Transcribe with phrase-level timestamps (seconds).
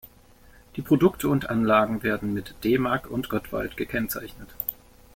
[0.77, 4.49] Die Produkte und Anlagen werden mit „Demag“ und „Gottwald“ gekennzeichnet.